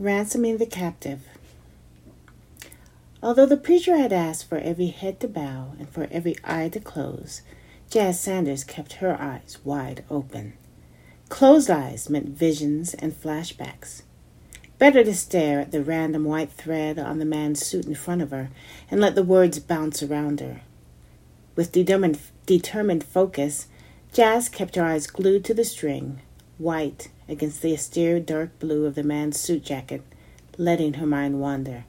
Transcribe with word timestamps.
Ransoming 0.00 0.56
the 0.56 0.64
Captive. 0.64 1.20
Although 3.22 3.44
the 3.44 3.58
preacher 3.58 3.98
had 3.98 4.14
asked 4.14 4.48
for 4.48 4.56
every 4.56 4.86
head 4.86 5.20
to 5.20 5.28
bow 5.28 5.72
and 5.78 5.90
for 5.90 6.08
every 6.10 6.36
eye 6.42 6.70
to 6.70 6.80
close, 6.80 7.42
Jas 7.90 8.18
Sanders 8.18 8.64
kept 8.64 8.94
her 8.94 9.20
eyes 9.20 9.58
wide 9.62 10.02
open. 10.08 10.54
Closed 11.28 11.68
eyes 11.68 12.08
meant 12.08 12.30
visions 12.30 12.94
and 12.94 13.12
flashbacks. 13.12 14.00
Better 14.78 15.04
to 15.04 15.14
stare 15.14 15.60
at 15.60 15.70
the 15.70 15.84
random 15.84 16.24
white 16.24 16.50
thread 16.50 16.98
on 16.98 17.18
the 17.18 17.26
man's 17.26 17.62
suit 17.62 17.84
in 17.84 17.94
front 17.94 18.22
of 18.22 18.30
her 18.30 18.48
and 18.90 19.02
let 19.02 19.14
the 19.14 19.22
words 19.22 19.58
bounce 19.58 20.02
around 20.02 20.40
her. 20.40 20.62
With 21.56 21.72
determined, 21.72 22.18
determined 22.46 23.04
focus, 23.04 23.66
Jas 24.14 24.48
kept 24.48 24.76
her 24.76 24.84
eyes 24.84 25.06
glued 25.06 25.44
to 25.44 25.52
the 25.52 25.62
string, 25.62 26.22
white 26.56 27.10
against 27.30 27.62
the 27.62 27.72
austere 27.72 28.20
dark 28.20 28.58
blue 28.58 28.86
of 28.86 28.94
the 28.94 29.02
man's 29.02 29.38
suit 29.38 29.64
jacket, 29.64 30.02
letting 30.58 30.94
her 30.94 31.06
mind 31.06 31.40
wander. 31.40 31.84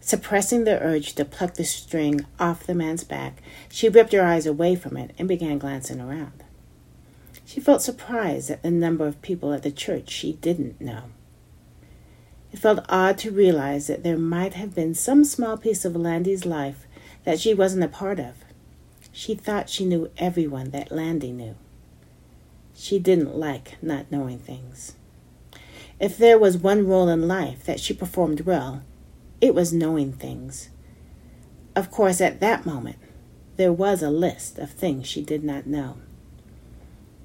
Suppressing 0.00 0.64
the 0.64 0.80
urge 0.80 1.14
to 1.14 1.24
pluck 1.24 1.54
the 1.54 1.64
string 1.64 2.24
off 2.38 2.66
the 2.66 2.74
man's 2.74 3.04
back, 3.04 3.42
she 3.68 3.88
ripped 3.88 4.12
her 4.12 4.24
eyes 4.24 4.46
away 4.46 4.74
from 4.76 4.96
it 4.96 5.12
and 5.18 5.26
began 5.26 5.58
glancing 5.58 6.00
around. 6.00 6.44
She 7.44 7.60
felt 7.60 7.82
surprised 7.82 8.50
at 8.50 8.62
the 8.62 8.70
number 8.70 9.06
of 9.06 9.22
people 9.22 9.52
at 9.52 9.62
the 9.62 9.70
church 9.70 10.10
she 10.10 10.34
didn't 10.34 10.80
know. 10.80 11.04
It 12.52 12.58
felt 12.58 12.84
odd 12.88 13.18
to 13.18 13.30
realize 13.30 13.86
that 13.86 14.02
there 14.02 14.18
might 14.18 14.54
have 14.54 14.74
been 14.74 14.94
some 14.94 15.24
small 15.24 15.56
piece 15.56 15.84
of 15.84 15.96
Landy's 15.96 16.46
life 16.46 16.86
that 17.24 17.40
she 17.40 17.52
wasn't 17.54 17.84
a 17.84 17.88
part 17.88 18.18
of. 18.18 18.36
She 19.12 19.34
thought 19.34 19.68
she 19.68 19.84
knew 19.84 20.10
everyone 20.16 20.70
that 20.70 20.92
Landy 20.92 21.32
knew. 21.32 21.56
She 22.80 23.00
didn't 23.00 23.36
like 23.36 23.76
not 23.82 24.10
knowing 24.12 24.38
things. 24.38 24.94
If 25.98 26.16
there 26.16 26.38
was 26.38 26.56
one 26.56 26.86
role 26.86 27.08
in 27.08 27.26
life 27.26 27.64
that 27.64 27.80
she 27.80 27.92
performed 27.92 28.42
well, 28.42 28.82
it 29.40 29.52
was 29.52 29.72
knowing 29.72 30.12
things. 30.12 30.70
Of 31.74 31.90
course, 31.90 32.20
at 32.20 32.38
that 32.38 32.64
moment, 32.64 32.98
there 33.56 33.72
was 33.72 34.00
a 34.00 34.10
list 34.10 34.60
of 34.60 34.70
things 34.70 35.08
she 35.08 35.22
did 35.22 35.42
not 35.42 35.66
know. 35.66 35.96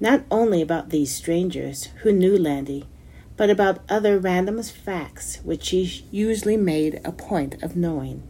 Not 0.00 0.24
only 0.28 0.60
about 0.60 0.90
these 0.90 1.14
strangers 1.14 1.84
who 2.02 2.10
knew 2.10 2.36
Landy, 2.36 2.88
but 3.36 3.48
about 3.48 3.84
other 3.88 4.18
random 4.18 4.60
facts 4.60 5.38
which 5.44 5.66
she 5.66 6.04
usually 6.10 6.56
made 6.56 7.00
a 7.04 7.12
point 7.12 7.62
of 7.62 7.76
knowing. 7.76 8.24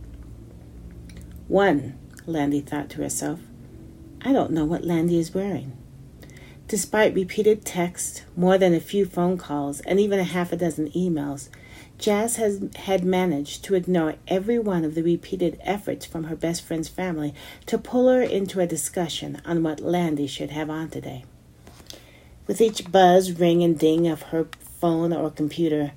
One, 1.49 1.99
Landy 2.27 2.61
thought 2.61 2.91
to 2.91 3.03
herself, 3.03 3.41
I 4.21 4.35
don't 4.35 4.53
know 4.53 4.67
what 4.67 4.85
Landy 4.85 5.19
is 5.19 5.33
wearing. 5.33 5.79
Despite 6.67 7.15
repeated 7.15 7.65
texts, 7.65 8.23
more 8.35 8.57
than 8.57 8.73
a 8.73 8.81
few 8.81 9.05
phone 9.05 9.37
calls, 9.37 9.81
and 9.81 10.01
even 10.01 10.19
a 10.19 10.25
half 10.25 10.51
a 10.51 10.57
dozen 10.57 10.91
emails, 10.93 11.51
Jas 11.99 12.37
has, 12.37 12.61
had 12.77 13.05
managed 13.05 13.63
to 13.65 13.75
ignore 13.75 14.15
every 14.27 14.59
one 14.59 14.83
of 14.83 14.95
the 14.95 15.03
repeated 15.03 15.59
efforts 15.63 16.07
from 16.07 16.25
her 16.25 16.37
best 16.37 16.63
friend's 16.63 16.89
family 16.89 17.35
to 17.67 17.77
pull 17.77 18.09
her 18.09 18.23
into 18.23 18.61
a 18.61 18.67
discussion 18.67 19.43
on 19.45 19.63
what 19.63 19.81
Landy 19.81 20.27
should 20.27 20.51
have 20.51 20.71
on 20.71 20.89
today. 20.89 21.25
With 22.47 22.61
each 22.61 22.91
buzz, 22.91 23.33
ring, 23.33 23.63
and 23.63 23.79
ding 23.79 24.09
of 24.09 24.23
her 24.23 24.49
phone 24.81 25.13
or 25.13 25.31
computer, 25.31 25.93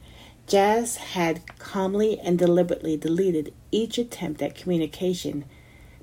Jas 0.47 0.97
had 0.97 1.41
calmly 1.59 2.19
and 2.19 2.37
deliberately 2.37 2.97
deleted 2.97 3.53
each 3.71 3.97
attempt 3.97 4.41
at 4.41 4.55
communication 4.55 5.45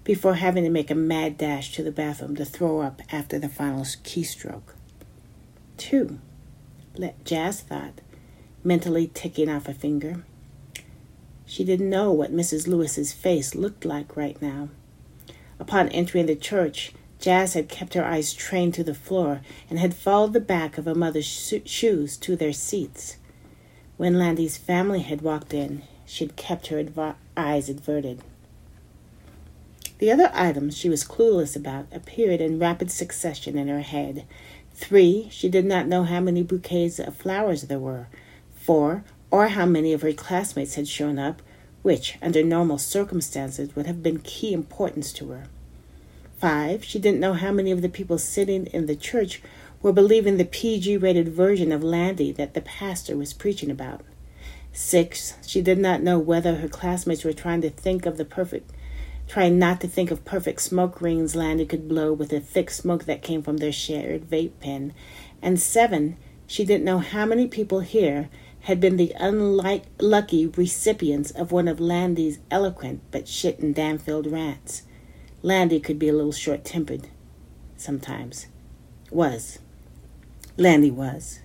before 0.04 0.34
having 0.34 0.62
to 0.64 0.70
make 0.70 0.90
a 0.90 0.94
mad 0.94 1.38
dash 1.38 1.72
to 1.72 1.82
the 1.82 1.90
bathroom 1.90 2.36
to 2.36 2.44
throw 2.44 2.80
up 2.80 3.02
after 3.10 3.38
the 3.38 3.48
final 3.48 3.82
keystroke. 3.82 4.74
Two, 5.76 6.20
Jas 7.24 7.60
thought, 7.60 8.00
mentally 8.62 9.10
ticking 9.12 9.48
off 9.48 9.68
a 9.68 9.74
finger. 9.74 10.22
She 11.46 11.64
didn't 11.64 11.90
know 11.90 12.12
what 12.12 12.32
Mrs. 12.34 12.66
Lewis's 12.66 13.12
face 13.12 13.54
looked 13.54 13.84
like 13.84 14.16
right 14.16 14.40
now. 14.40 14.68
Upon 15.58 15.88
entering 15.88 16.26
the 16.26 16.36
church, 16.36 16.92
Jas 17.18 17.54
had 17.54 17.68
kept 17.68 17.94
her 17.94 18.04
eyes 18.04 18.34
trained 18.34 18.74
to 18.74 18.84
the 18.84 18.94
floor 18.94 19.40
and 19.70 19.78
had 19.78 19.94
followed 19.94 20.32
the 20.32 20.40
back 20.40 20.76
of 20.76 20.84
her 20.84 20.94
mother's 20.94 21.26
shoes 21.64 22.16
to 22.18 22.36
their 22.36 22.52
seats. 22.52 23.16
When 23.96 24.18
Landy's 24.18 24.58
family 24.58 25.00
had 25.00 25.22
walked 25.22 25.54
in, 25.54 25.82
she'd 26.04 26.36
kept 26.36 26.66
her 26.66 26.84
eyes 27.36 27.68
averted. 27.68 28.22
The 29.98 30.10
other 30.10 30.30
items 30.34 30.76
she 30.76 30.88
was 30.88 31.04
clueless 31.04 31.54
about 31.54 31.86
appeared 31.92 32.40
in 32.40 32.58
rapid 32.58 32.90
succession 32.90 33.56
in 33.56 33.68
her 33.68 33.80
head. 33.80 34.26
Three, 34.74 35.28
she 35.30 35.48
did 35.48 35.64
not 35.64 35.86
know 35.86 36.02
how 36.02 36.20
many 36.20 36.42
bouquets 36.42 36.98
of 36.98 37.16
flowers 37.16 37.62
there 37.62 37.78
were, 37.78 38.08
Four, 38.56 39.04
or 39.30 39.48
how 39.48 39.66
many 39.66 39.92
of 39.92 40.02
her 40.02 40.12
classmates 40.12 40.74
had 40.74 40.88
shown 40.88 41.18
up, 41.18 41.42
which, 41.82 42.18
under 42.22 42.42
normal 42.42 42.78
circumstances, 42.78 43.76
would 43.76 43.86
have 43.86 44.02
been 44.02 44.20
key 44.20 44.52
importance 44.52 45.12
to 45.12 45.30
her. 45.30 45.44
Five, 46.38 46.82
she 46.82 46.98
didn't 46.98 47.20
know 47.20 47.34
how 47.34 47.52
many 47.52 47.70
of 47.70 47.82
the 47.82 47.88
people 47.88 48.18
sitting 48.18 48.66
in 48.66 48.86
the 48.86 48.96
church 48.96 49.42
were 49.82 49.92
believing 49.92 50.38
the 50.38 50.44
PG 50.44 50.96
rated 50.96 51.28
version 51.28 51.70
of 51.70 51.84
Landy 51.84 52.32
that 52.32 52.54
the 52.54 52.60
pastor 52.62 53.16
was 53.16 53.32
preaching 53.32 53.70
about. 53.70 54.00
Six, 54.72 55.34
she 55.46 55.60
did 55.60 55.78
not 55.78 56.02
know 56.02 56.18
whether 56.18 56.56
her 56.56 56.68
classmates 56.68 57.22
were 57.22 57.32
trying 57.32 57.60
to 57.60 57.70
think 57.70 58.06
of 58.06 58.16
the 58.16 58.24
perfect, 58.24 58.70
trying 59.26 59.58
not 59.58 59.80
to 59.80 59.88
think 59.88 60.10
of 60.10 60.24
perfect 60.24 60.60
smoke 60.60 61.00
rings 61.00 61.34
Landy 61.34 61.66
could 61.66 61.88
blow 61.88 62.12
with 62.12 62.30
the 62.30 62.40
thick 62.40 62.70
smoke 62.70 63.04
that 63.04 63.22
came 63.22 63.42
from 63.42 63.56
their 63.56 63.72
shared 63.72 64.28
vape 64.28 64.60
pen. 64.60 64.92
And 65.40 65.60
seven, 65.60 66.16
she 66.46 66.64
didn't 66.64 66.84
know 66.84 66.98
how 66.98 67.26
many 67.26 67.46
people 67.48 67.80
here 67.80 68.28
had 68.60 68.80
been 68.80 68.96
the 68.96 69.14
unlucky 69.18 70.46
recipients 70.46 71.30
of 71.30 71.52
one 71.52 71.68
of 71.68 71.80
Landy's 71.80 72.38
eloquent 72.50 73.02
but 73.10 73.28
shit 73.28 73.58
and 73.58 73.74
damn 73.74 73.98
filled 73.98 74.26
rants. 74.26 74.82
Landy 75.42 75.80
could 75.80 75.98
be 75.98 76.08
a 76.08 76.14
little 76.14 76.32
short 76.32 76.64
tempered 76.64 77.08
sometimes. 77.76 78.46
Was. 79.10 79.58
Landy 80.56 80.90
was. 80.90 81.40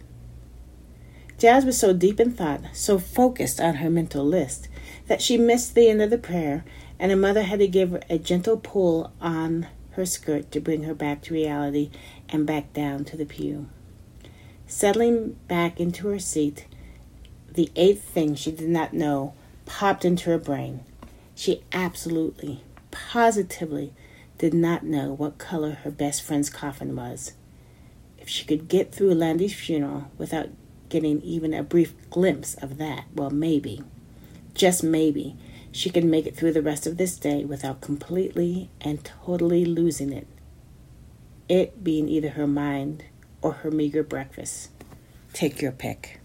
Jas 1.40 1.64
was 1.64 1.80
so 1.80 1.94
deep 1.94 2.20
in 2.20 2.34
thought, 2.34 2.60
so 2.74 3.00
focused 3.00 3.62
on 3.62 3.76
her 3.76 3.90
mental 3.90 4.26
list, 4.26 4.68
that 5.08 5.22
she 5.22 5.38
missed 5.38 5.74
the 5.74 5.90
end 5.90 6.02
of 6.02 6.10
the 6.10 6.18
prayer, 6.18 6.66
and 7.00 7.12
her 7.12 7.18
mother 7.18 7.44
had 7.44 7.60
to 7.60 7.68
give 7.68 8.04
a 8.10 8.18
gentle 8.18 8.58
pull 8.58 9.14
on 9.22 9.66
her 9.92 10.06
skirt 10.06 10.52
to 10.52 10.60
bring 10.60 10.84
her 10.84 10.94
back 10.94 11.22
to 11.22 11.34
reality 11.34 11.92
and 12.28 12.46
back 12.46 12.74
down 12.74 13.06
to 13.06 13.16
the 13.16 13.26
pew. 13.26 13.70
Settling 14.68 15.38
back 15.48 15.80
into 15.80 16.10
her 16.10 16.20
seat, 16.20 16.66
the 17.50 17.72
eighth 17.78 18.04
thing 18.04 18.36
she 18.36 18.52
did 18.52 18.70
not 18.70 18.94
know 18.94 19.34
popped 19.66 20.04
into 20.04 20.30
her 20.30 20.38
brain. 20.38 20.82
She 21.36 21.64
absolutely, 21.72 22.64
positively 22.92 23.94
did 24.38 24.54
not 24.54 24.84
know 24.84 25.14
what 25.14 25.38
color 25.38 25.72
her 25.84 25.92
best 25.92 26.22
friend's 26.22 26.50
coffin 26.50 26.98
was. 26.98 27.32
If 28.18 28.28
she 28.28 28.44
could 28.44 28.68
get 28.68 28.94
through 28.94 29.14
Landy's 29.14 29.56
funeral 29.56 30.12
without 30.18 30.50
getting 30.90 31.22
even 31.22 31.54
a 31.54 31.64
brief 31.64 31.94
glimpse 32.10 32.56
of 32.56 32.78
that, 32.78 33.06
well, 33.14 33.30
maybe, 33.30 33.82
just 34.54 34.84
maybe, 34.84 35.36
she 35.72 35.90
can 35.90 36.10
make 36.10 36.26
it 36.26 36.36
through 36.36 36.54
the 36.54 36.62
rest 36.62 36.88
of 36.88 36.98
this 36.98 37.18
day 37.18 37.46
without 37.46 37.82
completely 37.82 38.70
and 38.82 39.04
totally 39.06 39.66
losing 39.66 40.12
it. 40.12 40.28
It 41.48 41.84
being 41.84 42.10
either 42.10 42.30
her 42.30 42.48
mind 42.48 43.06
or 43.42 43.54
her 43.54 43.72
meager 43.72 44.04
breakfast. 44.04 44.72
Take 45.34 45.62
your 45.62 45.72
pick. 45.72 46.19